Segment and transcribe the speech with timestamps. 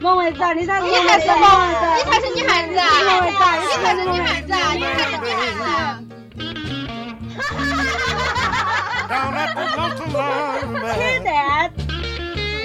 [0.01, 2.85] 萌妹子，你才是你才是孟孟伟子，你才是女汉子啊！
[2.95, 3.01] 你
[3.83, 4.75] 才是女汉子啊！
[4.75, 5.65] 你才是女汉子啊
[9.09, 10.95] ！down at the local line.
[10.95, 11.31] 吃的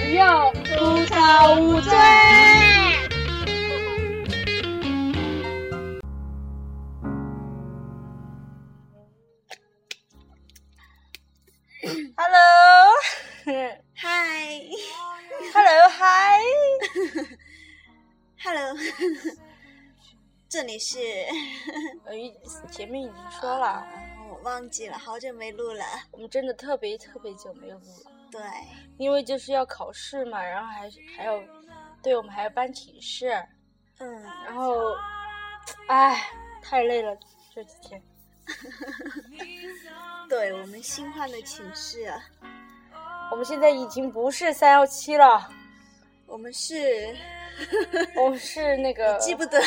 [0.04, 0.22] 只有
[0.66, 1.92] 吐槽无罪。
[18.42, 18.76] Hello，
[20.50, 20.98] 这里是，
[22.06, 22.14] 呃，
[22.72, 23.86] 前面已经说了，
[24.30, 25.84] 我忘记了，好久没录了。
[26.12, 28.42] 我们真的特别特别久没有录了，对，
[28.98, 31.44] 因为就是要考试嘛，然后还还有，
[32.02, 33.30] 对我们还要搬寝室，
[34.00, 34.96] 嗯，然后，
[35.88, 37.16] 唉，太累了
[37.54, 38.02] 这几天。
[40.28, 42.20] 对我们新换的寝室啊，
[43.32, 45.48] 我们现在已经不是三幺七了，
[46.30, 47.16] 我们是
[48.16, 49.60] 我们是那个记不得，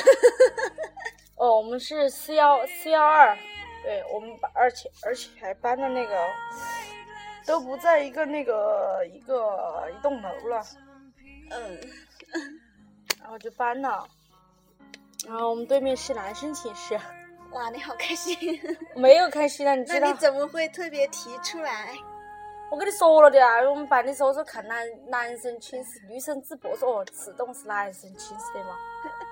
[1.36, 3.36] 哦，我们是四幺四幺二，
[3.82, 6.26] 对我们把而且而且还搬的那个
[7.44, 10.62] 都不在一个那个一个一栋楼了，
[11.50, 11.78] 嗯，
[13.20, 14.06] 然后就搬了，
[15.26, 16.98] 然后我们对面是男生寝室，
[17.52, 18.36] 哇，你好开心。
[18.94, 20.18] 没有开心啊，你知道那你？
[20.18, 21.94] 怎么会特别提出来？
[22.72, 28.70] 我跟你说了的啊，我们班的时候是看男男生寝室，女生直播说哦，自动是男生寝室的嘛。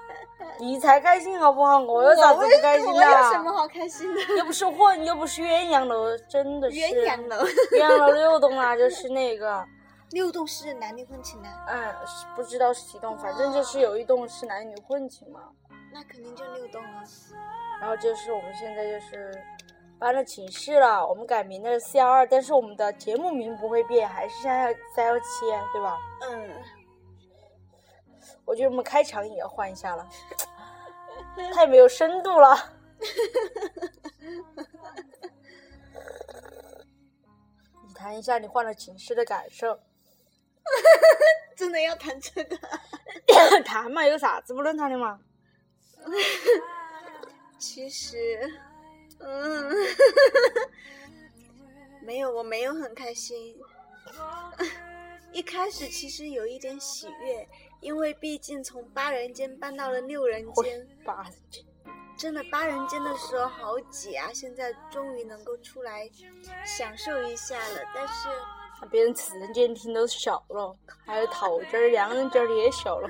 [0.61, 1.79] 你才开心好不好？
[1.79, 2.93] 我有啥子不开心的？
[2.93, 4.21] 我有什么好开心的？
[4.37, 9.65] 又不是混，又不是鸳鸯楼，真的是鸳鸯楼，鸳鸯楼六栋啊，就是那个，
[10.11, 15.41] 六栋是男女混寝的，嗯，是不知道是几栋，反正就是有一栋是男女混寝嘛。
[15.95, 17.03] 那肯定就六栋了。
[17.81, 19.33] 然后就是我们现在就是
[20.01, 25.25] 搬了寝室了，我们改名的是四幺二，但是我们的节目名不会变，还是三幺三幺七，
[25.75, 25.99] 对吧？
[26.22, 26.50] 嗯，
[28.47, 30.09] 我觉得我们开场也要换一下了，
[31.55, 32.56] 太没有深度了。
[37.87, 39.78] 你谈一下你换了寝室的感受。
[41.55, 42.56] 真的要谈这个？
[43.65, 45.21] 谈嘛，有啥子不能谈的嘛？
[47.59, 48.50] 其实，
[49.20, 49.72] 嗯，
[52.03, 53.56] 没有，我没有很开心。
[55.32, 57.48] 一开始其实有一点喜悦，
[57.81, 61.64] 因为毕竟从八人间搬到了六人间，八人间
[62.19, 64.32] 真的八人间的时候好挤啊！
[64.32, 66.10] 现在终于能够出来
[66.66, 68.28] 享受一下了，但是
[68.91, 70.76] 别人四人间听都笑了，
[71.06, 73.08] 还有桃姐儿、两人间儿的也笑了。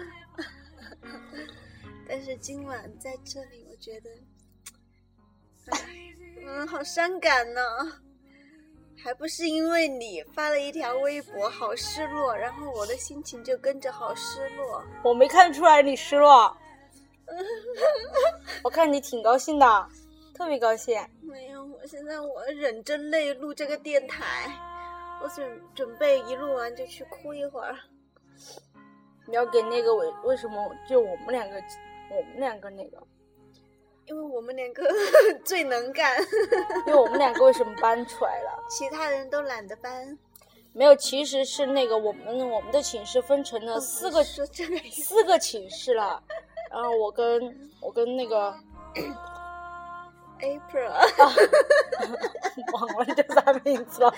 [2.07, 4.30] 但是今晚在这里，我觉得，唉，
[6.47, 7.61] 嗯，好伤感呢、
[9.03, 14.83] 还不是因为你发了一条微博，好失落，然后我的心情就跟着好失落。
[15.03, 16.57] 我没看出来你失落，
[18.63, 19.89] 我看你挺高兴的，
[20.35, 21.01] 特别高兴。
[21.23, 24.51] 没有，我现在我忍着泪录这个电台，
[25.23, 27.77] 我准准备一录完就去哭一会儿。
[29.27, 31.57] 你要给那个为为什么就我们两个，
[32.11, 32.99] 我们两个那个，
[34.11, 34.83] 因为我们两个
[35.45, 36.21] 最能干，
[36.87, 38.61] 因为我们两个为什么搬出来了？
[38.69, 40.19] 其他人都懒得搬。
[40.73, 46.21] 没有，其实是那个我们我们的寝室分成了四个四个寝室了，
[46.73, 48.53] 然后我跟我跟那个
[50.41, 50.91] April，
[52.75, 54.13] 忘了叫啥名字了。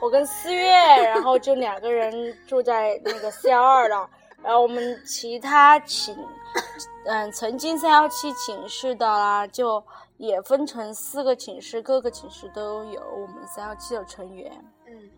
[0.00, 0.64] 我跟四月，
[1.04, 4.10] 然后就两个人住在那个四幺二了。
[4.48, 6.16] 然后我们其他寝，
[7.04, 9.84] 嗯，曾经三幺七寝室的啦，就
[10.16, 14.50] 也分成四个寝室，各个寝室都有我们三幺七的成员。
[14.86, 15.10] 嗯，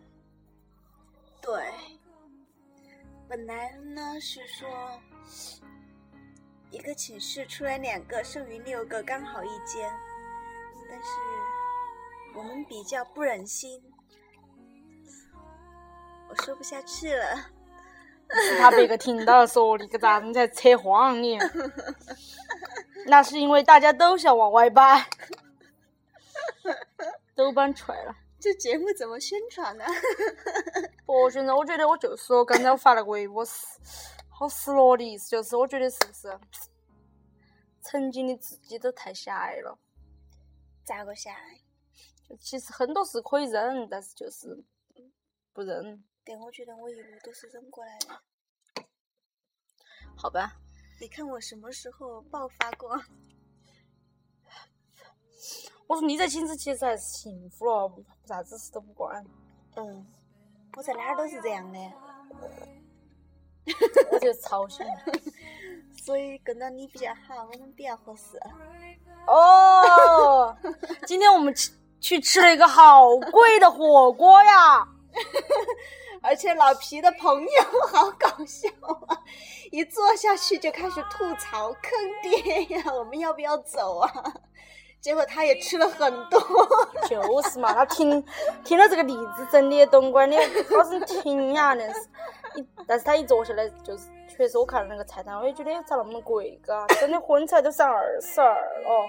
[1.40, 1.62] 对。
[3.28, 4.68] 本来呢是说
[6.72, 9.88] 一个寝室出来两个，剩余六个刚好一间，
[10.90, 11.08] 但是
[12.34, 13.80] 我们比较不忍心，
[16.28, 17.59] 我说不下去了。
[18.32, 21.38] 是怕别个听到说你个咋子你在扯谎你？
[23.06, 25.04] 那是因为大家都想往外搬，
[27.34, 28.14] 都搬出来了。
[28.38, 29.84] 这节目怎么宣传呢？
[31.04, 33.52] 不，宣传我觉得我就是我刚才我发了个微博，是
[34.28, 36.38] 好失落的意思，就是我觉得是不是
[37.82, 39.78] 曾经的自己都太狭隘了？
[40.84, 41.60] 咋个狭隘？
[42.28, 44.62] 就其实很多事可以忍，但是就是
[45.52, 48.20] 不忍，对，我觉得我一路都是忍过来的。
[50.16, 50.52] 好吧？
[51.00, 52.90] 你看我什么时候爆发过？
[55.88, 57.90] 我说你在寝室其实还是幸福了，
[58.26, 59.24] 啥子事都不管。
[59.76, 60.06] 嗯，
[60.76, 61.78] 我在哪儿都是这样的，
[64.12, 64.86] 我就操心。
[66.04, 68.38] 所以跟到你比较好，我们比较合适。
[69.26, 70.56] 哦，
[71.06, 74.86] 今天我们吃去吃了一个好贵的火锅呀！
[76.22, 77.62] 而且老皮的朋友
[77.92, 78.68] 好搞笑
[79.08, 79.18] 啊，
[79.70, 81.82] 一坐下去就开始吐槽坑
[82.22, 84.12] 爹呀，我们要不要走啊？
[85.00, 86.38] 结果他也吃了很多，
[87.08, 88.22] 就是嘛，他听
[88.62, 90.36] 听了这个例子真的东莞的
[90.68, 92.08] 好生听呀，那是。
[92.56, 96.84] 一但是他一坐下来就是，确实我看了那个菜单，我也觉得咋那么贵嘎？
[97.00, 99.08] 真的荤菜都上二十二了，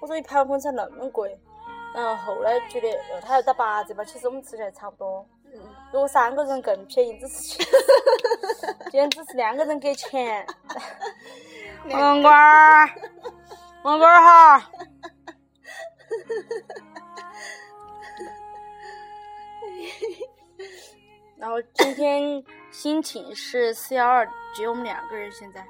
[0.00, 1.36] 我说一盘荤菜那么贵。
[1.92, 5.26] 然后后来觉得，呃，他要打八折嘛，其实我们吃起来差不多。
[5.92, 7.66] 如果三个人更便宜，只是钱，
[8.90, 10.46] 今天只是两个人给钱。
[11.90, 12.88] 王官儿，
[13.82, 14.60] 王官儿哈。
[21.36, 25.30] 然后今天心情是四幺二，只有我们两个人。
[25.30, 25.62] 现在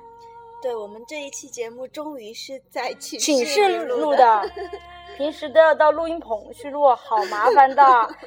[0.63, 4.49] 对我们这一期节目终于是在寝寝室录的，
[5.19, 7.83] 平时都要到录音棚去录，好麻烦的。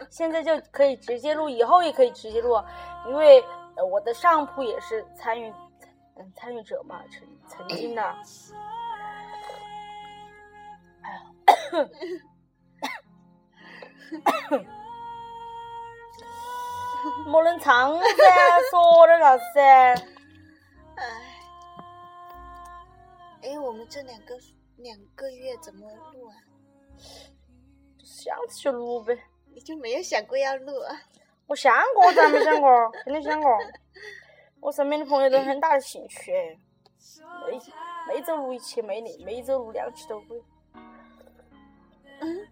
[0.10, 2.62] 现在就可以直接录，以后也可以直接录，
[3.08, 3.42] 因为
[3.78, 5.50] 呃我的上铺也是参与，
[6.18, 8.04] 嗯参与者嘛，曾曾经的。
[14.26, 14.66] 哎呀。
[17.28, 18.02] 莫能唱噻，
[18.72, 19.96] 说点啥子噻？
[23.45, 24.36] 哎，我们这两个
[24.77, 26.33] 两个月怎么录啊？
[28.03, 29.15] 想吃就录呗。
[29.53, 31.00] 你就没有想过要录啊？
[31.45, 32.69] 我想过，咋没想过？
[33.03, 33.51] 肯定想过。
[34.59, 36.31] 我身边的朋友都很大的兴趣，
[37.47, 40.44] 每每周录一期，每年每周录两期都可以。
[42.21, 42.48] 嗯。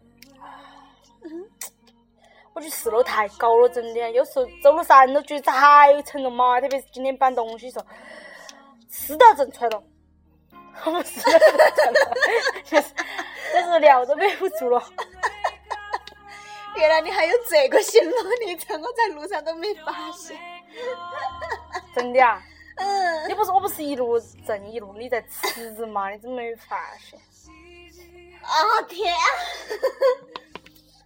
[1.24, 1.50] 嗯。
[2.54, 7.86] 我觉得四楼太高了，真的，有时候走了三楼觉得太沉了嘛，特别是今天搬东西时候，
[8.92, 9.84] 湿到震出来了，
[10.86, 11.22] 我不是，
[12.64, 12.88] 就是
[13.54, 14.84] 就是尿都憋不住了。
[16.76, 20.38] 原来你还有这个心路历程，我在路上都没发现。
[21.96, 22.42] 真的啊？
[22.78, 23.30] 嗯。
[23.30, 26.10] 你不是我不是一路正一路你在吃嘛？
[26.10, 27.20] 你怎么没发现？
[28.42, 29.16] 啊天！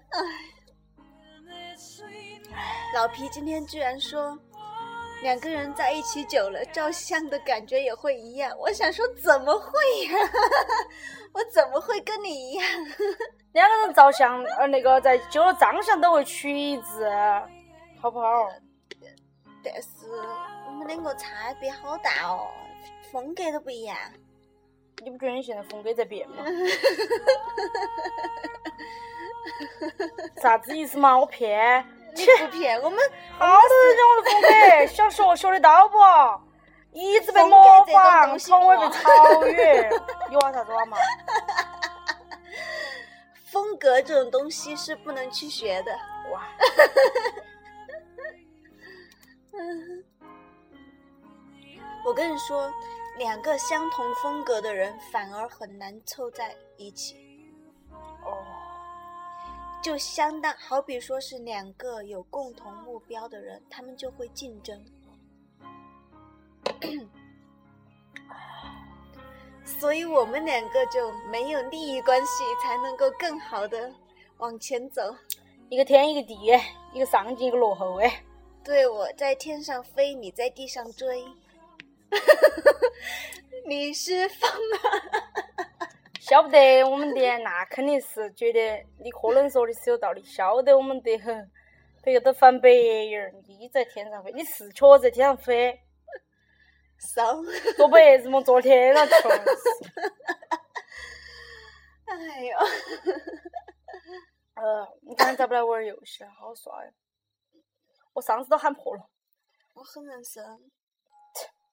[0.10, 0.20] 哎。
[2.96, 4.36] 老皮今天居然说，
[5.22, 8.56] 两个人在一起久了，照相的感觉也会一样。
[8.60, 9.72] 我想说，怎么会
[10.08, 10.14] 呀？
[11.34, 12.66] 我怎么会跟你一样？
[13.54, 17.10] 两个人照相，呃，那个在久了张相都会取一致，
[18.00, 18.48] 好不好？
[19.64, 19.88] 但是
[20.68, 22.48] 我们两个差别好大哦，
[23.12, 23.98] 风格都不一样。
[25.04, 26.38] 你不觉得你现在风格在变吗？
[30.42, 31.18] 啥子意思嘛？
[31.18, 31.86] 我骗？
[32.18, 33.00] 你不骗我们，
[33.38, 34.48] 好多人讲我的风格，
[34.88, 35.98] 小学学得到不？
[36.92, 39.88] 一直被模仿，从未被超越。
[40.32, 40.98] 有啊，啥子话嘛？
[43.52, 45.92] 风格这种东西是不能去学的。
[46.32, 46.42] 哇！
[52.04, 52.72] 我跟你说，
[53.18, 57.16] 两个相同风格的人反而很难凑在一起。
[58.26, 58.38] 哦。
[59.88, 64.86] 就相当好比说是两个有共同目标的人，他们就会竞争，
[69.64, 73.90] 所以我们两个就没有利益关系，才能够更好的
[74.40, 75.02] 往前走。
[75.70, 76.38] 一个天一个地，
[76.94, 78.26] 一个上进一个落后哎。
[78.66, 81.24] 对，我在天上飞，你在地上追，
[83.66, 85.47] 你是风啊。
[86.28, 90.22] 晓不得我们的，那肯定是觉得你可能说的是有道理。
[90.26, 91.50] 晓得我们得很，
[92.04, 93.34] 别个都翻白眼儿。
[93.48, 95.82] 你在天上飞，你是确在天上飞，
[97.00, 97.42] 骚，
[97.78, 99.36] 做白日梦做天上去了。
[102.08, 102.58] 哎呦，
[104.62, 106.26] 呃，你刚才咋不来玩游戏？
[106.26, 106.92] 好帅！
[108.12, 109.10] 我嗓子都喊破了。
[109.76, 110.44] 我很认真。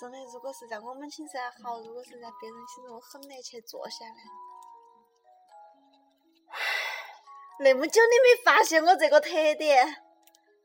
[0.00, 4.14] 真的，如果是在我们寝室还好；如果是在别人寝室，我很难去坐下来。
[7.60, 9.96] 那么久你没发现我这个特点？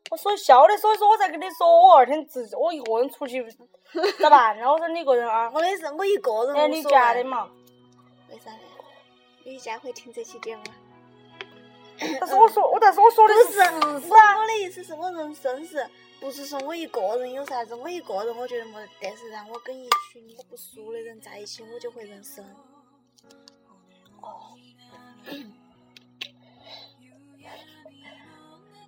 [0.09, 3.45] 我所以晓得，所以说我在跟你说，我二天自我一个人出去
[4.19, 4.57] 咋办？
[4.57, 5.51] 呢我说你一个人啊？
[5.53, 6.55] 我的是我一个人。
[6.55, 7.49] 哎，你家的嘛？
[8.29, 8.59] 为啥呢？
[9.43, 10.63] 你家会听这期节目？
[12.19, 13.59] 但是我说，我但是我说的是事实
[14.13, 14.39] 啊！
[14.39, 15.85] 我的意思是我人生是。
[16.19, 22.43] 不是说我一个人有啥子，我一个人我觉得没，但是让我跟一群我不熟的人在一起，我就会认生。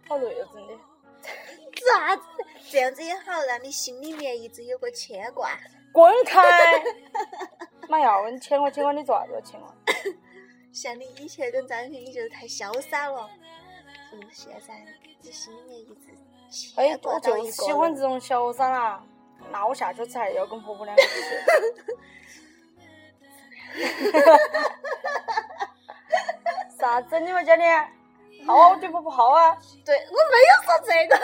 [0.07, 0.73] 好累啊，真的。
[1.91, 2.23] 啥子？
[2.69, 5.57] 这样子也好，让你心里面一直有个牵挂。
[5.93, 6.83] 滚开！
[7.87, 9.73] 妈要问牵挂牵挂，你做啥子要牵挂？
[10.73, 13.29] 像你以前跟张婷，你就是太潇洒了。
[14.13, 14.85] 嗯，现在
[15.21, 16.11] 你心里面一直
[16.75, 17.71] 哎我就是喜。
[17.73, 19.01] 欢这种潇洒啦。
[19.51, 21.07] 那我下去才要跟婆婆两个去。
[26.79, 27.19] 啥子？
[27.19, 27.63] 你们家的？
[28.47, 29.57] 好啊，我对婆婆好啊。
[29.85, 31.19] 对，我没有说这个。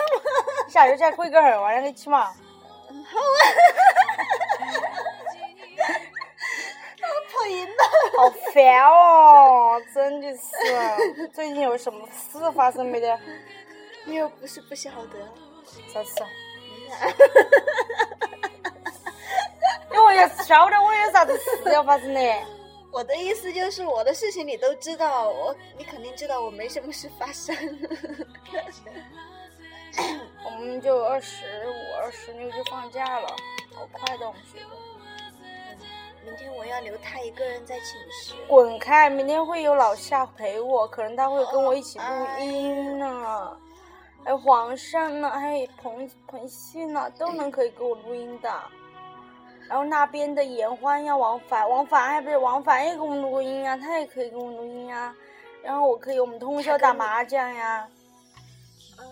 [0.70, 2.34] 下去才可以跟二娃两个一起嘛。
[7.32, 7.74] 破音了。
[8.18, 11.28] 好烦哦，真的是。
[11.30, 13.20] 最近有什么事发生没得？
[14.06, 15.20] 你又不是不晓得。
[15.92, 16.30] 啥事啊？
[19.94, 22.22] 因为要晓得我有啥子事要发生的。
[22.92, 27.54] 我的意思就是，我的事情你都知道，我你肯定知道我没什么事发生。
[30.46, 33.28] 我们就二十五、二十六就放假了，
[33.74, 34.66] 好快的，我们学的。
[36.24, 38.34] 明天我要留他一个人在寝室。
[38.48, 39.10] 滚开！
[39.10, 42.06] 明天会有老夏陪我，可能他会跟我一起录
[42.40, 43.60] 音呢。
[44.26, 48.52] 还有皇上呢，还有彭彭旭呢，都能可以给我录音的。
[49.70, 55.16] 然后那边的严欢呀、王凡，王凡还不是王凡也给我们录过音啊，他也可以给我们录音啊。
[55.64, 57.88] 然后我可以我们通宵打麻将呀。
[58.98, 59.06] 嗯，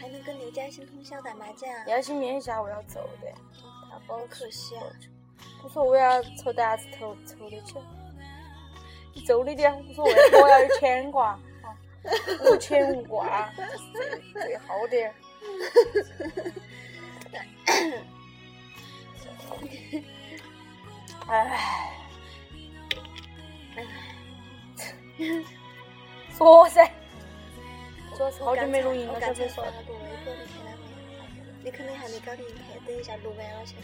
[0.00, 1.68] 还能跟刘嘉欣通宵打麻将。
[1.84, 3.28] 刘嘉欣明天下午要走的，
[3.90, 4.82] 他好可惜啊！
[5.64, 7.74] 无所谓啊，凑单子凑凑的去。
[9.12, 11.40] 你走你的无所谓，我要有牵挂，啊，
[12.50, 13.52] 无牵无挂，
[14.32, 14.96] 最好的。
[21.28, 21.94] 哎，
[26.36, 26.90] 说噻，
[28.40, 29.64] 好久没录音了，刚才说。
[29.64, 30.34] 了个微博，
[31.62, 33.76] 你肯定还没搞定，看等一下录完了去。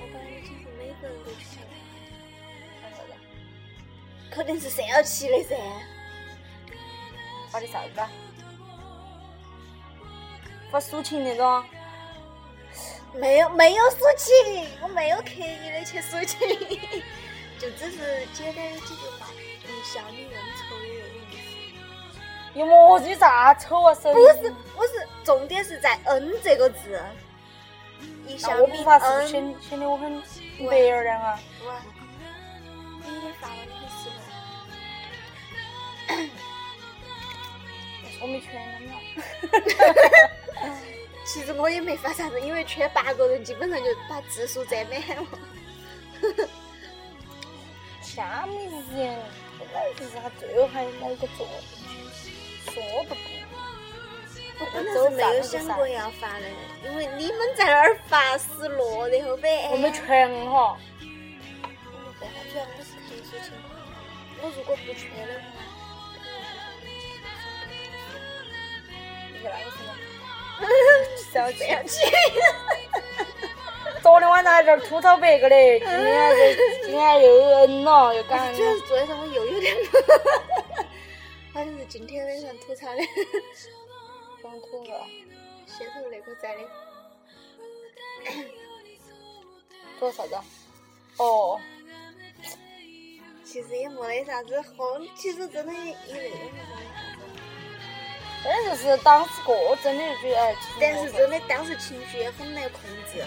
[0.00, 1.58] 我把你请出每个人都去
[3.10, 3.16] 了，
[4.30, 5.56] 肯定是三幺七的噻。
[7.54, 8.10] 发的啥子啊？
[10.72, 11.64] 发抒情那种？
[13.14, 16.40] 没有没有抒情，我没有刻意的去抒情，
[17.60, 22.58] 就只是简单的几句话，嗯，笑你认丑的那种意思。
[22.58, 23.94] 有么子有啥丑啊？
[23.94, 27.00] 神不是，不是，重点是在“恩”这个字。
[28.26, 29.28] 一笑泯那我不发是恩。
[29.28, 30.20] 显显得我很
[30.68, 31.38] 白儿亮啊。
[31.68, 31.76] 哇，
[32.98, 33.54] 你的发了
[38.24, 38.40] 我们
[38.86, 38.92] 了。
[41.26, 45.26] 其实我也没发啥子，因为圈八个人，基本上就把字数占满了。
[48.00, 48.64] 虾米
[48.96, 49.18] 人，
[49.58, 51.46] 本来就是他最后还来个坐
[52.72, 53.20] 说都不。
[54.60, 56.46] 我本来是没有想过要发的，
[56.84, 60.78] 因为你们在那儿发失落，然后被我们全哈。
[61.00, 63.76] 我没办法，主要我是特殊情况。
[64.40, 65.44] 我如果不缺的话，
[69.44, 69.90] 你是那个什么？
[71.34, 72.00] 要这样去。
[74.02, 78.72] 昨天晚上还在吐槽别个嘞，今天今天还又恩了，又感恩主要。
[78.72, 79.74] 是昨天上我又有点，
[81.52, 83.02] 好像是今天晚上吐槽的，
[84.42, 85.06] 想吐了。
[85.66, 86.60] 先头那个在的。
[89.98, 90.44] 说啥子啊？
[91.16, 91.60] 哦，
[93.44, 97.03] 其实也没得啥子好，其实真的也也没得啥
[98.44, 98.48] 子。
[98.48, 103.24] 反正就是当时个真的就觉得，哎，但是真的当时情绪也很难控制。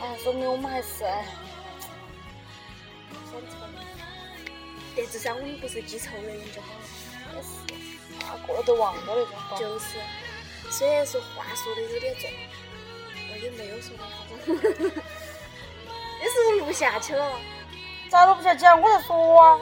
[0.00, 1.04] 哎，说明我们还是
[4.94, 6.80] 但至少我们不是记仇的人就好了。
[7.34, 9.56] 也是，啊，过了都忘了那种话。
[9.56, 9.96] 就是，
[10.70, 12.30] 虽然说话说的有点重，
[13.32, 14.44] 我也没有说的好重。
[16.20, 17.40] 但是我录下去了。
[18.10, 18.76] 咋都不下去啊？
[18.76, 19.58] 我在说啊。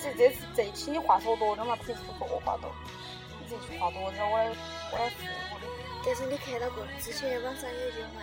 [0.00, 2.70] 这这次这一期你话说多的嘛，平时说我话多。
[3.40, 4.48] 你这句话多点，我来
[4.92, 5.66] 我来复我的。
[6.04, 8.22] 但是你看到过之前网上有一句话，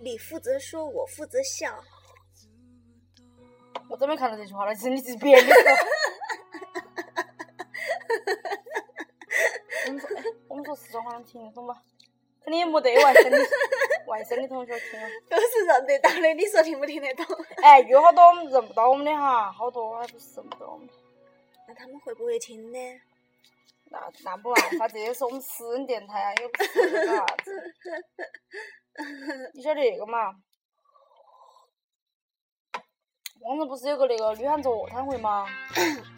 [0.00, 1.74] 你负责说，我负责笑。
[3.90, 5.54] 我真没看到这句话了，其实你自己编的。
[9.86, 11.82] 我们说，哎，我们说四川话能听得懂吧？
[12.44, 13.38] 肯定也没得外省的
[14.12, 15.08] 外省的同学听啊。
[15.30, 17.24] 都是认得到的，你说听不听得懂？
[17.64, 20.92] 哎，有好多我们认不到我们的哈，好多还不是认不到我们的。
[21.66, 22.78] 那他们会不会听呢？
[23.90, 27.74] 那那没办法，这也是我们私人电台啊，又不是那个啥子。
[29.54, 30.34] 你晓得那个嘛？
[33.40, 35.46] 网上不是有个那个女汉子卧谈会吗？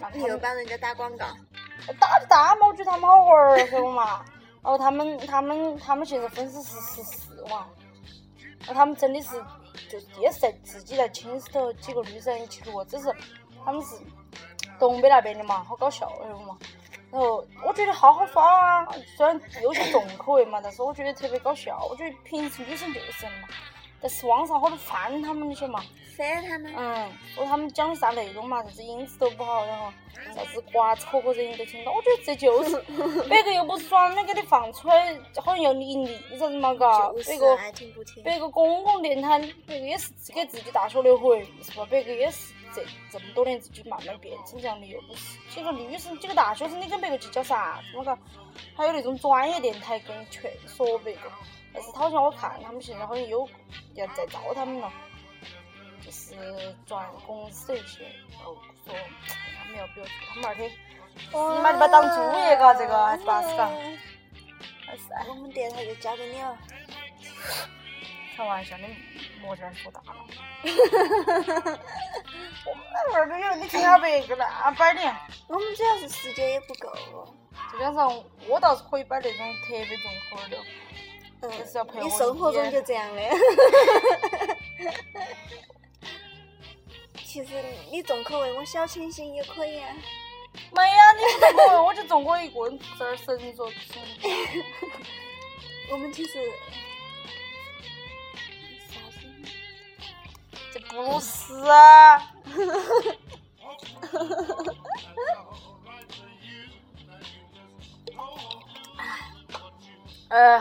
[0.00, 1.26] 那你又帮人家打广告，
[1.98, 4.24] 打就打嘛，我觉得他们好玩儿，晓得嘛？
[4.62, 7.68] 然后他们他们他们现在粉丝是十四万，
[8.66, 9.42] 那他们真的是
[9.88, 13.14] 就也是在自己在寝室头几个女生一起录，只是
[13.64, 13.96] 他们是
[14.78, 16.58] 东北那边的嘛，好搞笑，晓得嘛？
[17.10, 21.86] 然后我觉得好好耍啊，虽然有些重口味嘛，但是我觉得特别搞笑。
[21.88, 23.48] 我觉得平时女生就是这样的嘛，
[24.04, 25.82] 但是网上好多翻他们，你晓得嘛？
[26.14, 26.70] 翻他们。
[26.76, 29.90] 嗯，说他们讲的啥内容嘛，啥子音质都不好，然后
[30.34, 31.90] 啥子瓜子壳壳声音都听到。
[31.90, 32.78] 我觉得这就是，
[33.30, 37.10] 别个又不是专门给你放出来，好像要盈利啥子嘛，嘎。
[37.24, 37.58] 别个。
[38.22, 41.86] 别个公共电台，别个也是给自己大学留回，是吧？
[41.88, 48.04] 别个也是这这么多年自己慢慢变成这样的，又不是几个女生、几个大学生，你跟别个计较啥子嘛？
[48.04, 48.18] 嘎。
[48.76, 51.20] 还有那种专业电台跟劝说别个，
[51.74, 53.46] 但是好像我看他们现在好像有
[53.94, 54.90] 要再招他们了。
[56.00, 56.36] 就是
[56.86, 58.54] 转公司那些，然后
[58.84, 58.94] 说
[59.58, 60.70] 他们要不要做，他们二天
[61.32, 63.70] 你妈你把当猪业嘎，这个还是巴适嘎，
[64.86, 66.58] 还是哎我们电台就交给你了。
[68.36, 68.94] 开玩笑，你
[69.40, 70.16] 莫这儿说大了。
[72.66, 75.00] 我们那儿都有，你听下别个那摆的，
[75.48, 77.34] 我们主要是时间也不够哦。
[77.72, 80.58] 再加上我倒是可以摆那种特别重口味的，
[81.42, 83.22] 嗯就是要陪，我你生活中就这样的。
[87.24, 89.88] 其实你重口味，我小清新也可以啊。
[90.70, 94.00] 没呀，你不重口味，我就重过一个人在这儿神说神。
[95.90, 96.32] 我们其实
[98.88, 99.26] 啥子？
[100.72, 102.32] 这不是啊。
[110.30, 110.60] 呃，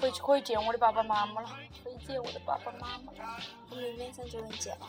[0.00, 1.50] 回去可以见我的爸爸妈妈了，
[1.82, 3.40] 可以见我的爸爸妈妈了。
[3.70, 4.88] 我们马上就能见了。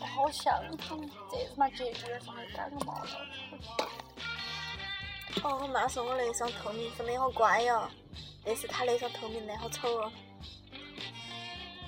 [0.00, 3.04] 我好想他们，这他妈节骨眼上还感个冒了。
[5.44, 7.88] 哦，我妈说我那双透明粉的好乖哟、
[8.44, 10.12] 但是她那双透明的好丑哦。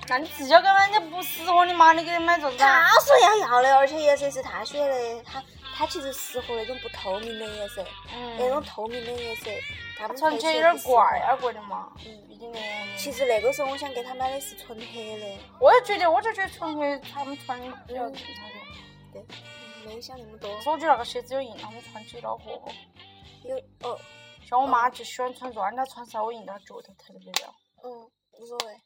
[0.06, 2.88] 那你自己要给人家不适合你妈，你给人买做啥她？
[3.00, 5.42] 说要要的，而且颜色是她选的，她
[5.76, 7.84] 她其实适合那种不透明的颜色，
[8.38, 9.50] 那种嗯，透明的颜色，
[9.98, 11.92] 他们穿起来有点怪啊怪的嘛。
[12.06, 12.58] 嗯，毕竟呢。
[12.96, 15.26] 其实那个时候我想给他买的是纯黑的，
[15.60, 18.64] 我也觉得，我就觉得纯黑他们穿比较正常点。
[19.12, 22.62] 对，嗯没想那么多我觉得那个鞋子有硬，他们穿起恼火。
[23.42, 23.98] 有哦，
[24.48, 27.52] 像我妈就喜欢穿软的，穿稍微硬点，脚头特别亮。
[27.82, 28.80] 嗯，无所谓。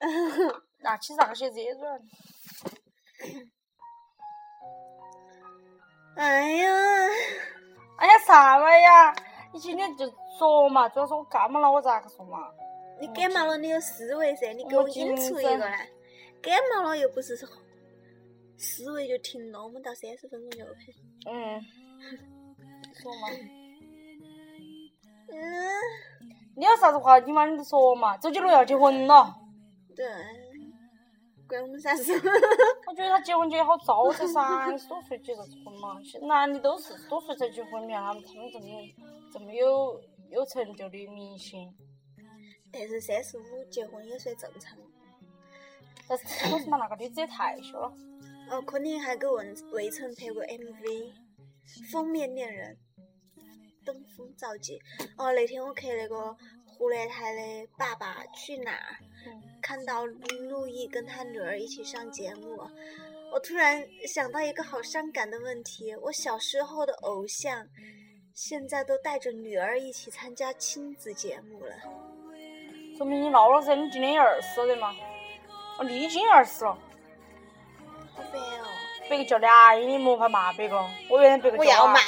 [0.82, 2.00] 那其实那个鞋子也软。
[6.18, 6.72] 哎呀，
[7.96, 9.14] 哎呀，啥玩意呀？
[9.52, 10.04] 你今天就
[10.36, 12.38] 说嘛，主要是我感冒了，我咋个说嘛？
[13.00, 15.88] 你感冒了，你有思维噻，你给我引出一个来。
[16.42, 17.48] 感冒了又不是说
[18.56, 20.80] 思维就停了，我们到三十分钟就 OK。
[21.30, 21.62] 嗯，
[23.00, 23.28] 说嘛。
[25.30, 25.38] 嗯，
[26.56, 27.46] 你有啥子话你嘛？
[27.46, 28.16] 你就说嘛。
[28.16, 29.36] 周杰伦要结婚了，
[29.94, 30.04] 对，
[31.48, 32.12] 关我们啥事？
[32.86, 36.00] 我觉得他结婚结得好早噻，三十多岁结啥子婚嘛？
[36.04, 38.66] 现男的都四十多岁才结婚，你看他们他们这么
[39.32, 41.74] 这么有有成就的明星，
[42.70, 44.76] 但是三十五结婚也算正常。
[46.06, 47.92] 但是我是嘛那个女子也太小了。
[48.50, 50.82] 哦，昆凌还给魏魏晨拍过 MV，
[51.90, 52.78] 《封面恋人》，
[53.84, 54.78] 登峰造极。
[55.18, 56.34] 哦，那天我看那个
[56.64, 57.40] 湖南台的
[57.76, 59.17] 《爸爸去哪儿》，嗯
[59.60, 62.58] 看到陆毅跟他女儿一起上节目，
[63.32, 67.66] 我突然想到一个好伤感的问题：我小时候的偶像，
[68.34, 71.72] 现在都带着女儿一起参加亲子节目了。
[72.96, 74.94] 说明你老了噻，你今年也二十了的嘛？
[75.78, 76.78] 哦，你已经二十了。
[78.14, 78.66] 好烦哦！
[79.08, 80.84] 别个叫你阿姨，你莫怕骂别个。
[81.08, 82.00] 我原来别个叫我我要骂，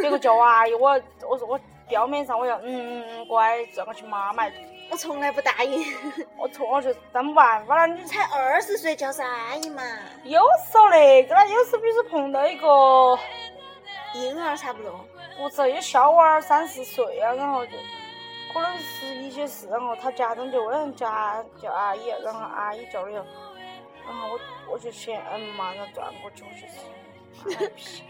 [0.00, 4.44] 别个叫我阿姨，我我说我表面上我要嗯嗯嗯乖，叫我去妈妈。
[4.90, 5.84] 我从来不答应。
[6.36, 9.82] 我从我就当不办法了，你才二十岁叫啥阿姨嘛？
[10.24, 10.40] 有
[10.70, 13.18] 时候那个啦，有时候比如说碰到一个
[14.14, 15.06] 婴儿差不多。
[15.38, 17.72] 不是有小娃儿三四岁啊，然后就
[18.52, 23.24] 可能是一些事，然后他家长就问家叫阿姨，然后阿姨叫了以后，
[24.06, 24.40] 然后我
[24.72, 28.04] 我就先嗯嘛，然后转过去我就是妈屁，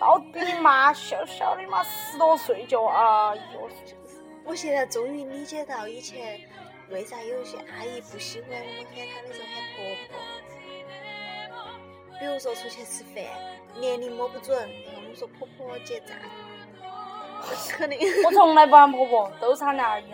[0.00, 4.05] 到底你妈小小的妈十多岁就阿姨，我说真是
[4.46, 6.40] 我现在终于理解到以前
[6.90, 10.16] 为啥有些阿姨不喜欢我们喊她的时候喊婆婆。
[12.18, 13.24] 比如说出去吃饭，
[13.78, 16.16] 年龄摸不准，然后我们说婆婆结账，
[17.76, 20.04] 肯定我从来不喊婆婆，都是喊阿姨，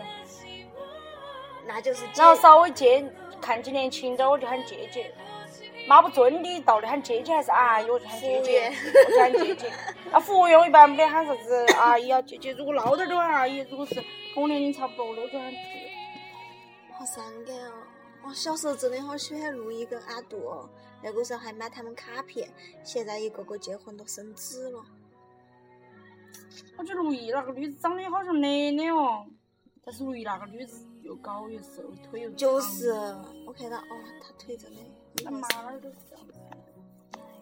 [1.65, 3.05] 那就是姐然后稍微接
[3.39, 5.13] 看起年轻点我就喊姐姐，
[5.87, 9.71] 妈不准的，到底喊姐姐还是阿姨，我就喊姐姐服务员，我就喊姐姐。
[10.11, 15.91] 啊，服务员我一般没得喊啥子阿姨啊姐姐，如果老点儿就喊阿姨，如果是跟我年龄差不多的，我就喊姐。
[16.91, 17.73] 好伤感哦！
[18.23, 20.69] 我小时候真的好喜欢陆毅跟阿杜哦，
[21.03, 22.49] 那个时候还买他们卡片，
[22.83, 24.83] 现在一个个结婚都生子了。
[26.77, 29.25] 我觉得陆毅那个女子长得好像奶奶哦，
[29.83, 32.37] 但是陆毅那个女子又高又瘦，腿又长。
[32.37, 32.91] 就是
[33.45, 34.79] 我看到哦，她腿真的，
[35.23, 36.33] 那妈哪儿都是这样子。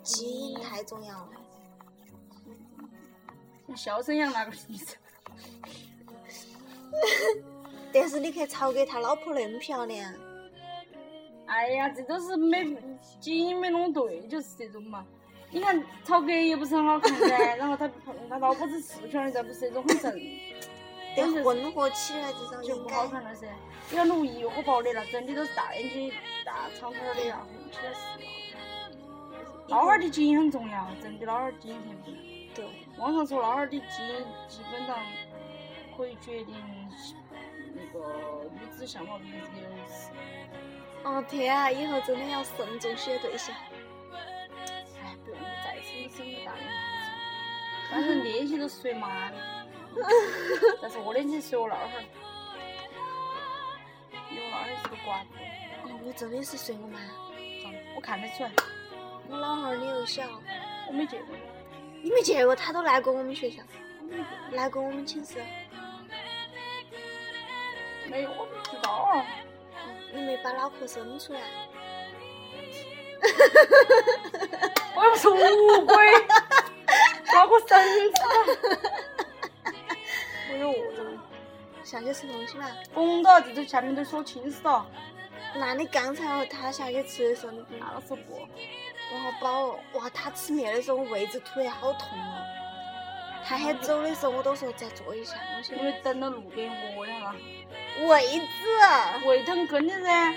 [0.04, 1.30] 基因太重要了。
[3.68, 4.96] 像肖申阳那个女子，
[7.94, 10.14] 但是你看曹格他老婆那么漂亮，
[11.48, 12.76] 哎呀，这都是没
[13.20, 15.06] 基因没弄对，就是这种嘛。
[15.50, 17.90] 你看曹格也不是很好看噻， 然后他
[18.30, 20.22] 他老婆子是漂亮，但不是那种很正，
[21.18, 23.48] 但是混合起来至少就不好看了噻。
[23.90, 26.14] 你看陆毅火爆的那整的都是大眼睛、
[26.46, 28.00] 大长腿儿的呀，混起来是。
[29.68, 32.20] 老汉儿的基因很重要，真的老汉儿基因很重要。
[32.56, 32.66] 对。
[32.98, 34.98] 网上说老汉儿的基因基本上
[36.02, 36.56] 可以决定
[37.76, 39.32] 那个女子相貌的优
[39.88, 40.10] 势。
[41.04, 43.56] 哦天啊，以后真的要慎重选对象。
[44.12, 46.72] 哎，不用你再生生个大眼睛，
[47.92, 49.38] 反正那些都随妈的。
[50.82, 52.04] 但是我的钱随我老汉儿，
[54.32, 55.36] 因为我老汉儿是个寡妇。
[55.84, 57.00] 哦，我真的是随我妈，
[57.96, 58.52] 我看得出来，
[59.30, 60.28] 我老汉儿你又小，
[60.88, 61.36] 我没见过。
[62.02, 63.62] 你没见过，他都来过我们学校，
[64.52, 65.40] 来过我们寝室。
[68.12, 69.26] 没有，我不知道啊。
[70.12, 71.40] 你没把脑壳伸出来。
[74.94, 75.96] 我又不是乌龟，
[77.34, 78.34] 脑壳伸出来。
[80.52, 81.06] 我有饿着。
[81.86, 82.70] 下去吃东西嘛。
[82.94, 84.86] 疯了，这都下面都说清楚了。
[85.56, 88.46] 那你刚才和他下去吃的时候，你那个时候不。
[89.14, 89.80] 我好饱哦！
[89.94, 92.44] 哇，他吃面的时候，我胃子突然好痛哦。
[93.52, 95.36] 他喊走的时候，我都说再坐一下。
[95.58, 97.36] 我说因为等到路边饿了嘛。
[98.08, 98.48] 胃子。
[99.28, 100.34] 胃疼跟的噻。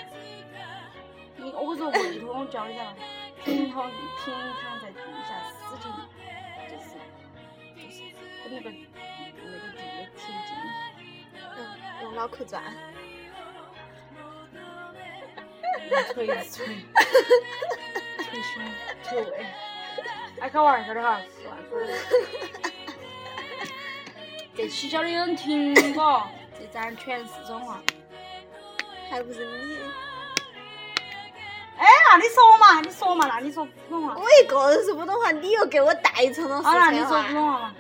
[1.37, 2.93] 你我说胃痛，我教你噻。
[3.45, 4.99] 平躺平躺在地
[5.29, 5.93] 下，使劲，
[6.69, 6.99] 就是
[7.77, 8.03] 就是
[8.43, 8.67] 跟那个
[9.37, 9.79] 那个地
[10.17, 10.51] 贴近。
[11.57, 11.57] 嗯，
[12.03, 12.65] 用脑壳转。
[16.13, 18.61] 捶捶，捶胸
[19.05, 19.47] 捶胃，
[20.41, 22.74] 爱开玩笑的哈，乱说的。
[24.57, 26.23] 这期叫的有人听过，
[26.59, 27.83] 这咱全是四川话。
[29.11, 29.77] 还不是你？
[31.77, 34.15] 哎，那你说嘛，你说嘛，那你说普通话。
[34.17, 37.09] 我一个人说普通话，你又给我带成了四川话。
[37.09, 37.75] 说普通话嘛。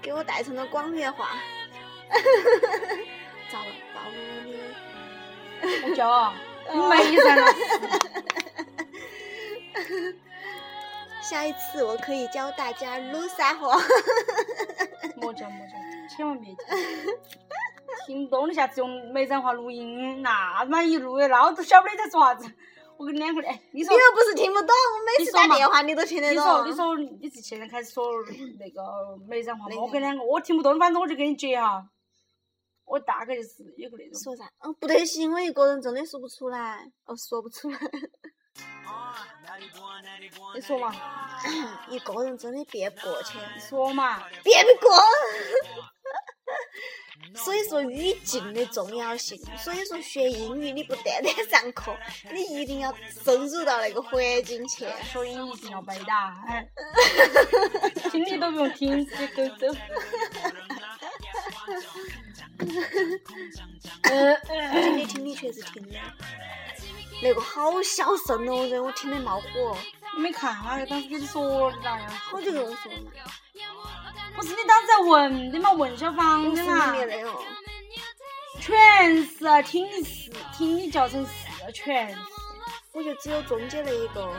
[0.00, 1.30] 给我带成了广元话。
[3.50, 4.60] 咋了，暴露了你。
[5.88, 6.34] 我叫啊，
[6.72, 7.58] 你没噻那是。
[11.22, 13.80] 下一次我可以教大家鲁沙话。
[15.16, 15.72] 莫教莫教，
[16.08, 16.58] 千万别教。
[18.06, 22.52] 听不懂你下次用梅山话录音，那他妈一录的，那我都晓不得你在说啥子。
[22.96, 26.66] 我跟你两个的，哎，你说你又不是听不懂，我每次打电话你都听得懂。
[26.66, 28.06] 你说，你说你是现在开始说
[28.58, 29.76] 那个梅山话吗？
[29.80, 31.88] 我跟两个我听不懂，反正我就给你接哈。
[32.84, 34.20] 我大概就是有个那种。
[34.22, 34.44] 说啥？
[34.58, 37.78] 嗯，不得行，我一个人真的说不出来，哦，说不出来，
[40.54, 40.94] 你说嘛，
[41.88, 44.90] 一个人真的别不过去，说嘛，别不过。
[47.36, 51.96] 所以说语境的重要性，所以说学英语你不单单上课，
[52.32, 54.86] 你一定要深入到那个环境去。
[55.12, 56.12] 所以一定要背的，
[56.46, 56.68] 哎，
[58.10, 59.78] 听力都不用听，直接走走。
[64.02, 64.36] 呃，
[64.80, 65.98] 听你听力确实听的，
[67.22, 69.76] 那个好小声哦，人我听得冒火。
[70.16, 70.78] 你没看啊？
[70.86, 72.12] 当时跟你说的咋样？
[72.32, 73.10] 我就跟我说嘛，
[74.34, 75.72] 不是你当时在问的嘛？
[75.72, 76.94] 问小芳的嘛。
[78.60, 81.30] 全是啊，听你是听你叫成是，
[81.72, 82.16] 全是。
[82.92, 84.32] 我就只有中间那一个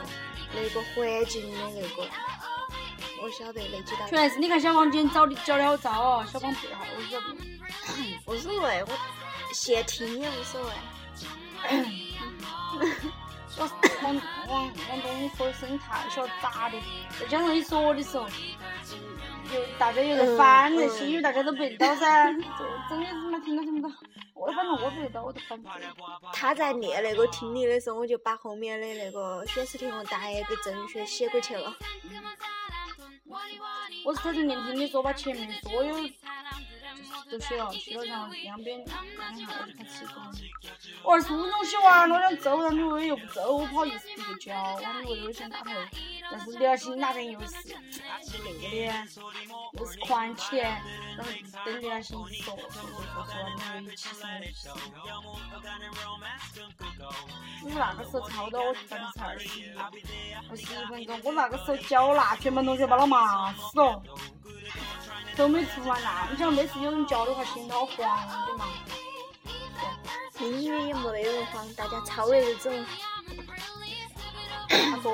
[0.54, 2.10] 那个环境的那个，
[3.22, 4.08] 我晓得那几道。
[4.10, 7.28] 全是，你看小芳今天找的教的好糟哦，小芳背哈，我晓得。
[8.26, 8.90] 无所谓，我
[9.54, 10.70] 现听也无所谓。
[13.56, 14.14] 主要是往
[14.50, 16.78] 往往东说声音太小，杂的，
[17.18, 18.28] 再加上你说的时候，
[19.54, 22.26] 又大家又在翻那些，因为大家都不得到噻，
[22.90, 23.96] 真的是嘛听都听不到。
[24.34, 25.70] 我反正我不得到，我都翻不。
[26.34, 31.74] 他在念那个听力的时候，我就把后面的那个显示题和答案给正确写过去了。
[34.04, 35.96] 我是在念听的时候把前面所有
[37.32, 40.52] 都写了，写了然后两边两下我就开始写作业。
[41.04, 45.72] 我二十五分钟洗完了，我想走，你微又不走，我不好意思递个脚，然后你微微想打头，
[46.32, 49.08] 但是刘晓欣那边又是啊就那个脸，
[49.74, 50.82] 又是宽起脸，
[51.18, 51.32] 然后
[51.66, 52.84] 等刘晓欣一说，说说
[53.26, 54.70] 说你微起身了，起身
[57.64, 59.74] 你那个时候差不多我百分才二十一，
[60.50, 64.04] 二十一分钟，我那个时候交那全班同学把他骂死了。
[65.36, 68.66] 都没出完那，你想每次有人教的话，心都好慌的嘛。
[70.40, 72.86] 英语也没得人慌，大家抄的那种。
[74.70, 75.14] 他 说，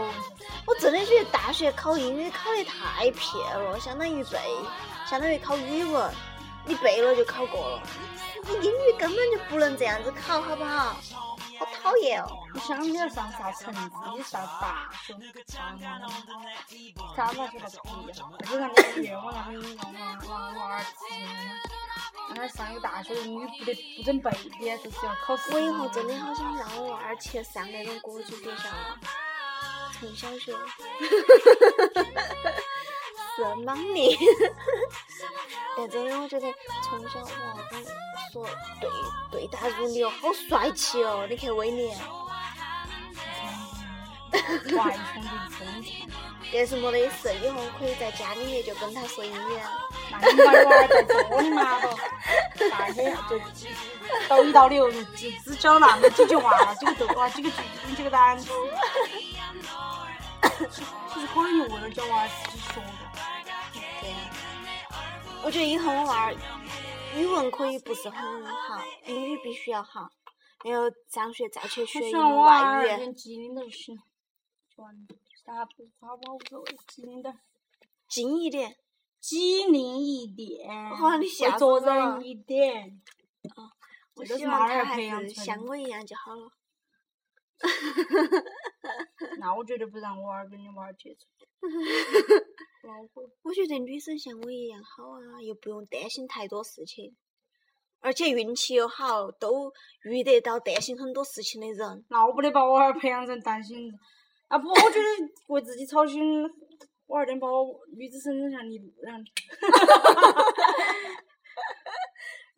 [0.66, 4.40] 我真的觉得大学考英语考得太撇了，相当于背，
[5.08, 6.12] 相当于考语文，
[6.66, 7.82] 你背了就考过了。
[8.44, 10.98] 你英语根本就不能这样子考，好不好？
[11.62, 12.28] 好讨厌哦！
[12.56, 13.80] 你想你要上啥成绩？
[14.18, 15.14] 你上大学，
[15.46, 16.10] 上嘛？
[17.16, 19.94] 上大学那不一样，而且让你愿望让你让
[20.28, 20.84] 娃娃娃儿
[22.30, 25.54] 让他上一个大学的英语不得不准备的，就是要考试。
[25.54, 28.98] 我以后真的好想让我娃儿去上那种国际学校啊，
[30.00, 30.52] 从小学。
[33.34, 34.18] 是莽你，
[35.78, 36.54] 但真的我觉得
[36.84, 37.28] 从小哇，
[37.72, 37.84] 跟
[38.32, 38.46] 说
[38.80, 38.90] 对
[39.32, 41.26] 对答如流，好帅气哦！
[41.30, 41.98] 你看威廉，
[44.78, 45.92] 外兄弟真强。
[46.54, 49.72] 但是没得事，以后可以在家里面就跟他说英语啊。
[50.20, 53.40] 那你把娃儿在这里嘛都，大些就
[54.28, 58.52] 抖一道流，只只教那么几句话，几个逗啊，几个句子，几个单词。
[60.70, 62.82] 其实可能就为了教娃儿自己学的。
[62.82, 63.01] 对，
[65.44, 66.36] 我觉得以后我娃儿
[67.18, 70.10] 语文可以不是很好，英语必须要好，
[70.64, 72.18] 然后上学再去学外语。
[72.18, 73.98] 儿连机灵点儿就行，
[74.76, 75.08] 就完了，
[75.44, 77.40] 啥不啥不无所谓，机灵点儿，
[78.08, 78.78] 近一点，
[79.20, 81.28] 机灵一点，会
[81.58, 83.02] 做死我了人一点。
[84.14, 85.30] 我这都希望他还是。
[85.30, 86.52] 像我一样就好了。
[89.40, 91.28] 那我绝对不让我儿跟你娃儿接触。
[92.88, 93.30] 恼火。
[93.44, 97.16] 我觉得女生像我一样好啊，又不用担心太多事情，
[98.00, 99.72] 而且运气又好，都
[100.04, 102.06] 遇得到担心很多事情的人。
[102.10, 103.92] 那我不得把我儿培养成担心，
[104.48, 105.08] 啊不，我觉得
[105.50, 106.44] 为自己操心，
[107.06, 109.24] 我二点把我女子生成像李路然。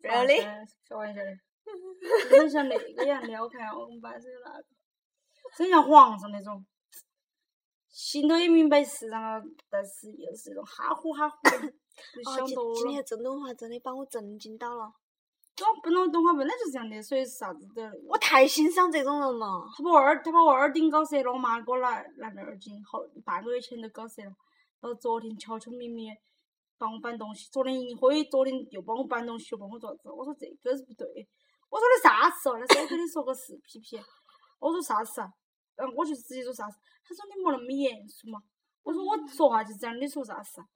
[0.02, 0.42] Really？
[0.86, 4.64] 开玩笑的，生像那个样的，我看我们班是有那个，
[5.56, 6.64] 生像皇上那种，
[7.94, 11.72] 心头也明白是，然后但是又是那种哈呼哈呼的，哦，
[12.12, 13.04] 今想多了今天。
[13.04, 17.82] 郑东华真的把我震惊到了，我本来东华本来就是这样的，所以是啥子都。
[18.08, 19.64] 我太欣赏这种人了。
[19.76, 24.34] 他把我耳他把我耳钉搞折了，我妈给我拿拿的耳钉，好半个月前就搞折了。
[24.80, 26.08] 然后昨天悄悄咪咪
[26.76, 30.10] 帮我搬东西，昨天一会，昨天又帮我搬东西，又帮我做啥子？
[30.10, 31.06] 我说这个是不对，
[31.70, 32.58] 我说的啥事哦？
[32.58, 34.00] 那时候我跟你说个事，皮皮。
[34.58, 35.30] 我说啥事啊？
[35.76, 38.42] 然后我就直接说啥事，他说你莫那么严肃嘛。
[38.82, 40.66] 我说我说话就这样，你说啥事啊？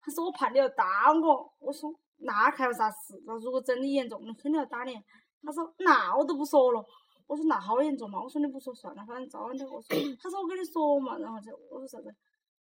[0.00, 1.52] 他说我怕你要打我。
[1.58, 3.20] 我说那还有啥事？
[3.26, 4.94] 那如果真的严重，那肯定要打你。
[5.42, 6.84] 他说那我都不说了。
[7.26, 8.22] 我说那好严重嘛？
[8.22, 9.96] 我说你不说算了，反正早晚得我说。
[10.20, 12.14] 他说我跟你说嘛，然后就我说啥子？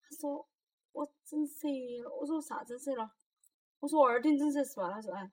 [0.03, 0.47] 他说
[0.93, 1.69] 我整折
[2.03, 2.11] 了。
[2.19, 3.11] 我说啥整折了？
[3.81, 4.91] 我说我耳钉整折是吧？
[4.91, 5.31] 他说哎。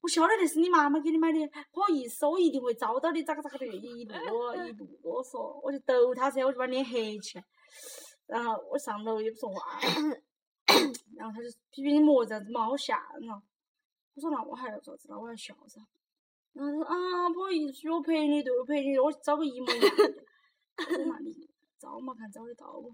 [0.00, 1.38] 我晓得那是你妈妈给你买的，
[1.72, 4.14] 不好意思，我一定会找到你，咋个咋个的，一路
[4.54, 7.44] 一路啰嗦，我就逗他噻，我就把脸黑起来，
[8.26, 9.80] 然后我上楼也不说话，
[11.16, 13.42] 然后他就皮皮你莫这样子嘛，好吓人哦。
[14.14, 15.08] 我说那我还要做啥子？
[15.10, 15.80] 那我要笑噻。
[16.52, 20.24] 然后他说啊，不好意思，我陪你，对，我陪你，我找个一模一样的。
[20.78, 21.32] 我说那你
[21.78, 22.90] 找嘛，看找得到不？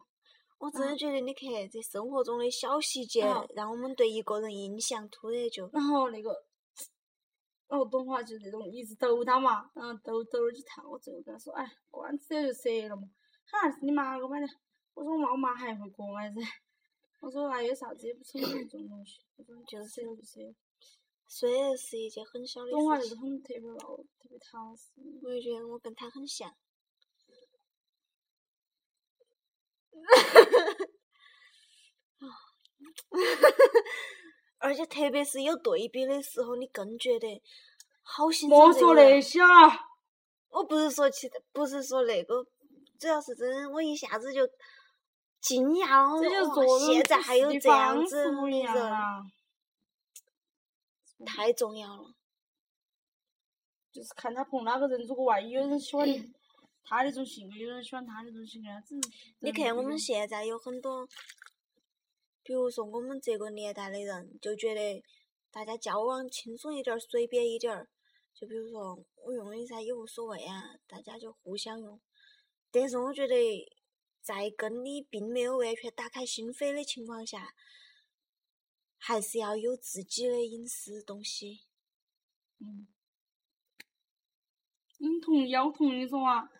[0.58, 6.30] 我真的觉得，你看这生活中的小细节嗯，让我们对一个人印象突然就然后那个，
[7.74, 13.10] 然后董华就那种一直逗他嘛，然后逗逗了几趟，我最后跟他说，哎，关子也就折了嘛，
[13.44, 14.46] 他那是你妈给我买的，
[14.94, 16.40] 我说嘛，我妈还会给我买噻，
[17.18, 20.54] 我说还有啥子也不成这种东西，我说就折了就折了。
[21.26, 24.92] 虽然是一件很小的董华就是，很特别闹，特别踏实。
[25.24, 26.54] 我也觉得我跟他很像。
[34.64, 37.42] 而且特别是有对比的时候，你更觉得
[38.00, 39.46] 好欣赏莫说那些啊，
[40.48, 42.42] 我不是说其他，不是说那个，
[42.98, 44.40] 主要是真的，我一下子就
[45.42, 46.22] 惊讶了。
[46.22, 49.20] 这就是现在还有这样方子的人，啊。
[51.26, 52.14] 太重要了。
[53.92, 56.08] 就是看他碰哪个人，如果万一有人喜欢
[56.84, 61.06] 他那种性格，有人喜欢他那种性格，只是你看我们现在有很多，
[62.44, 65.02] 比如说我们这个年代的人，就觉得
[65.50, 67.88] 大家交往轻松一点儿、随便一点儿。
[68.34, 72.00] 就比如说我用的噻，也无所谓啊，大家就互相用。
[72.70, 73.34] 但是我觉得，
[74.20, 77.54] 在跟你并没有完全打开心扉的情况下，
[78.98, 81.60] 还是要有自己的隐私东西。
[82.58, 82.88] 嗯，
[84.98, 85.64] 你同意啊？
[85.64, 86.50] 我同意说啊，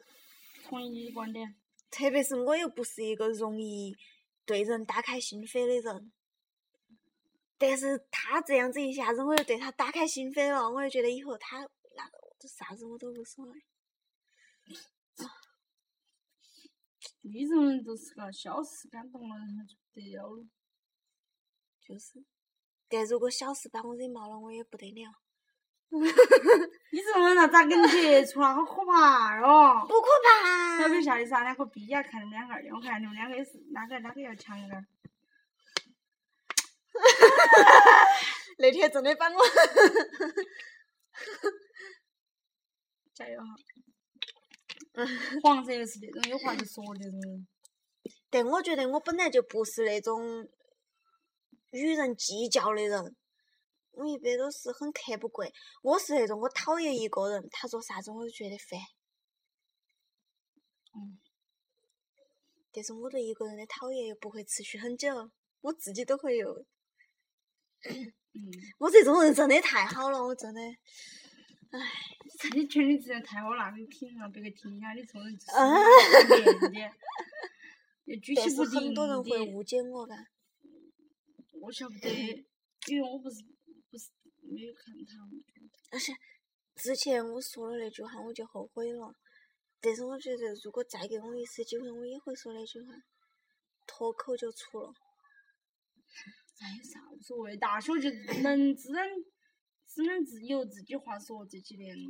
[0.64, 1.56] 同意你的观点。
[1.90, 3.96] 特别是我又不是一个容易
[4.44, 6.12] 对人打开心扉的人，
[7.56, 13.64] 但是他这样子一下子，我又对他打开心扉了，我就觉得以后他那个这啥子我都无所谓。
[17.22, 20.46] 女人都是个小事感动了，然后就不得了了。
[21.80, 22.24] 就是，
[22.88, 25.23] 但如果小事把我惹毛了，我也不得了。
[26.90, 28.52] 你这种人咋咋跟你接触了？
[28.54, 29.86] 好可怕哦！
[29.86, 30.88] 不可怕小。
[30.88, 32.02] 比下的啥两个逼呀？
[32.02, 34.84] 看你们两个我看你们两个也是哪个哪个要强一点儿。
[38.58, 39.34] 那天真的把我，
[43.14, 43.46] 加油哈！
[45.42, 47.46] 黄色又是那种有话就说的那种人。
[48.30, 50.48] 但我觉得我本来就不是那种
[51.72, 53.16] 与人计较的人，
[53.96, 55.50] 我一般都是很看不惯。
[55.82, 58.78] 我是那种我讨厌一个人，他做啥子我都觉得烦。
[60.94, 61.18] 嗯。
[62.72, 65.30] 但是我对一个人的讨厌又不会持续很久，
[65.60, 66.64] 我自己都会有。
[67.88, 68.12] 嗯。
[68.78, 70.60] 我这种人真的太好了，我真的，
[71.70, 71.80] 唉。
[72.52, 75.72] 你确定这样太好了，你听让，别个听一下，你这种人就是啊
[76.68, 76.92] 面点，
[78.06, 79.40] 要举但是起不很多人会。
[79.52, 80.14] 误解我嘎。
[81.62, 82.10] 我晓不得，
[82.88, 83.36] 因为我不是
[83.94, 84.10] 不是
[84.42, 85.40] 没有看他们。
[85.92, 86.12] 而且
[86.74, 89.14] 之前我说了那句话，我就后悔了。
[89.80, 92.92] 但是我觉得，如果再给我一次机会，我也会说那句话，
[93.86, 94.92] 脱口就出了。
[96.58, 98.10] 哎，啥无所谓，大学就
[98.42, 99.08] 能自然
[99.86, 102.08] 只能自由自己话说这几年了。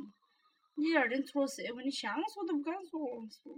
[0.77, 3.55] 你二天出了社会，你想说都不敢说说。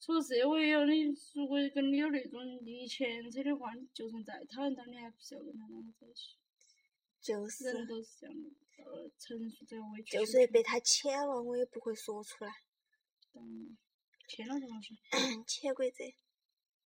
[0.00, 1.02] 出了社会以后，你
[1.34, 6.36] 如果跟你有那种利益牵扯的话，你就算再讨厌他，你还不是要跟他两个在一起？
[7.22, 8.50] 就是人都是这样的，
[8.82, 10.16] 到了成熟之后委屈。
[10.16, 12.50] 就算被他牵了，我也不会说出来。
[13.34, 13.76] 嗯，
[14.26, 14.98] 牵了什么东西？
[15.46, 16.04] 潜规则，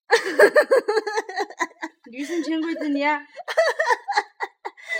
[2.11, 3.21] 女生潜规则你啊？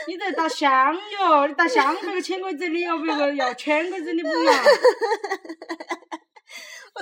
[0.08, 4.34] 你在打香哟，你打香那个潜规则你要别个要潜规则你不要。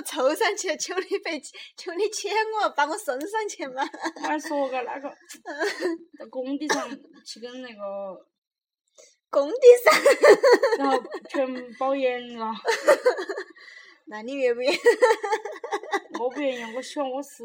[0.02, 1.40] 我凑上去求你别
[1.76, 3.88] 求你牵我，把我送上去嘛。
[4.16, 5.08] 我还说个那个，
[6.18, 6.90] 在工地上
[7.24, 8.26] 去跟那个，
[9.30, 9.94] 工地上，
[10.78, 12.52] 然后全保研了。
[14.06, 14.76] 那你愿不愿意？
[16.18, 17.44] 我不愿意，我希望我是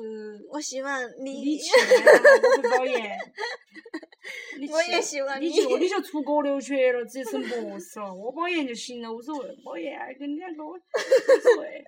[0.50, 3.18] 我希望你你，去，我不保研。
[4.60, 9.56] 你我也希望你你去，你就出国留学了，直接升博士了，我保研就行了，无所谓。
[9.64, 10.78] 保研跟你两个我无
[11.40, 11.86] 所谓？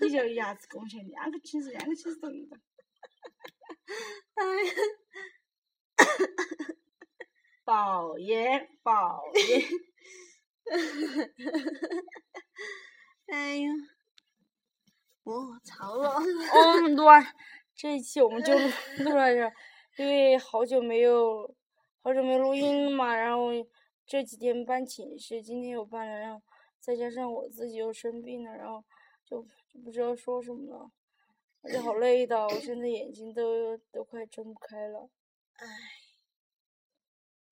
[0.00, 2.56] 你就一下子贡献两个寝室，两个寝室都用到。
[4.34, 4.72] 哎呀，
[7.64, 9.62] 保研，保研。
[13.26, 13.70] 哎呀，
[15.22, 16.20] 我操了！
[17.74, 18.60] 这一期我们就录
[19.04, 19.52] 录到这儿，
[19.98, 21.54] 因为好久没有
[22.02, 23.48] 好久没录音了嘛，然后
[24.06, 26.40] 这几天搬寝室，今天又搬了，然后
[26.84, 28.84] 再加上我自己又生病了，然后
[29.24, 30.90] 就就不知道说什么了，
[31.62, 35.08] 而且好累的，我现在眼睛都都快睁不开了。
[35.56, 35.66] 唉，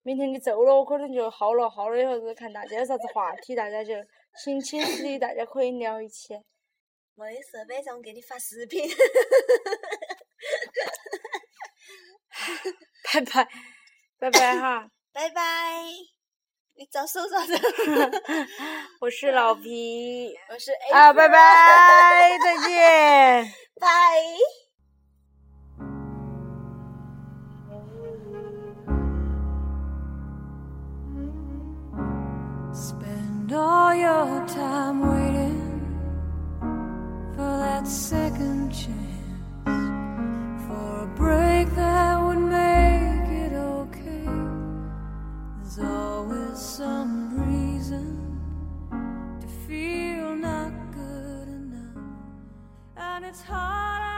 [0.02, 3.94] 明天你走了，我可能就好了，好了以后再看大家有啥子话题，大家就
[4.36, 6.34] 新寝室里大家可以聊一起。
[7.14, 8.86] 没得事，晚上我给你发视频。
[13.14, 13.48] 拜拜，
[14.18, 14.90] 拜拜哈。
[15.12, 15.84] 拜拜，
[16.76, 17.54] 你早搜早搜。
[19.00, 23.86] 我是老皮，我是 A 啊，拜拜，再见，拜。
[32.72, 35.80] Spend all your time waiting
[37.34, 39.62] for that second chance,
[40.66, 44.26] for a break that would make it okay.
[45.60, 45.78] There's
[46.54, 48.38] some reason
[49.40, 52.04] to feel not good enough,
[52.96, 54.11] and it's hard.